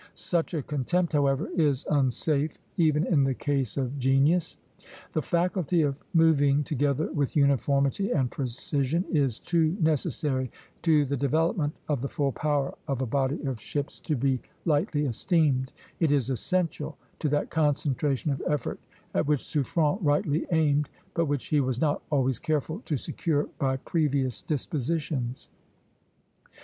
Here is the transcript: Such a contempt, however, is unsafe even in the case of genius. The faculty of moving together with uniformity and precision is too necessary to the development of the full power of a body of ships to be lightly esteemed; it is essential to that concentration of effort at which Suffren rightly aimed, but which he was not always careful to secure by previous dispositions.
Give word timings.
Such 0.15 0.55
a 0.55 0.63
contempt, 0.63 1.13
however, 1.13 1.47
is 1.55 1.85
unsafe 1.87 2.57
even 2.75 3.05
in 3.05 3.23
the 3.23 3.35
case 3.35 3.77
of 3.77 3.99
genius. 3.99 4.57
The 5.13 5.21
faculty 5.21 5.83
of 5.83 6.01
moving 6.15 6.63
together 6.63 7.11
with 7.13 7.35
uniformity 7.35 8.09
and 8.09 8.31
precision 8.31 9.05
is 9.11 9.37
too 9.37 9.77
necessary 9.79 10.49
to 10.81 11.05
the 11.05 11.15
development 11.17 11.75
of 11.87 12.01
the 12.01 12.07
full 12.07 12.31
power 12.31 12.73
of 12.87 13.03
a 13.03 13.05
body 13.05 13.43
of 13.43 13.61
ships 13.61 13.99
to 13.99 14.15
be 14.15 14.41
lightly 14.65 15.05
esteemed; 15.05 15.71
it 15.99 16.11
is 16.11 16.31
essential 16.31 16.97
to 17.19 17.29
that 17.29 17.51
concentration 17.51 18.31
of 18.31 18.41
effort 18.47 18.79
at 19.13 19.27
which 19.27 19.41
Suffren 19.43 19.99
rightly 20.01 20.47
aimed, 20.51 20.89
but 21.13 21.25
which 21.25 21.45
he 21.49 21.59
was 21.59 21.79
not 21.79 22.01
always 22.09 22.39
careful 22.39 22.79
to 22.85 22.97
secure 22.97 23.47
by 23.59 23.77
previous 23.77 24.41
dispositions. 24.41 25.47